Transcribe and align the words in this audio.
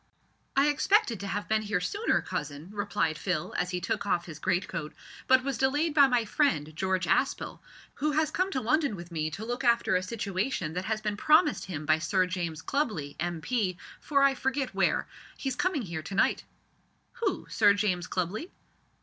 "I 0.55 0.69
expected 0.69 1.19
to 1.19 1.27
have 1.27 1.47
been 1.47 1.61
here 1.61 1.79
sooner, 1.79 2.23
cousin," 2.23 2.69
replied 2.71 3.19
Phil, 3.19 3.53
as 3.55 3.69
he 3.69 3.79
took 3.79 4.03
off 4.07 4.25
his 4.25 4.39
greatcoat, 4.39 4.95
"but 5.27 5.43
was 5.43 5.59
delayed 5.59 5.93
by 5.93 6.07
my 6.07 6.25
friend, 6.25 6.75
George 6.75 7.05
Aspel, 7.05 7.59
who 7.93 8.13
has 8.13 8.31
come 8.31 8.49
to 8.53 8.61
London 8.61 8.95
with 8.95 9.11
me 9.11 9.29
to 9.29 9.45
look 9.45 9.63
after 9.63 9.95
a 9.95 10.01
situation 10.01 10.73
that 10.73 10.85
has 10.85 11.01
been 11.01 11.17
promised 11.17 11.65
him 11.65 11.85
by 11.85 11.99
Sir 11.99 12.25
James 12.25 12.63
Clubley, 12.63 13.15
M.P. 13.19 13.77
for 13.99 14.23
I 14.23 14.33
forget 14.33 14.73
where. 14.73 15.07
He's 15.37 15.55
coming 15.55 15.83
here 15.83 16.01
to 16.01 16.15
night." 16.15 16.45
"Who, 17.23 17.45
Sir 17.47 17.75
James 17.75 18.07
Clubley?" 18.07 18.49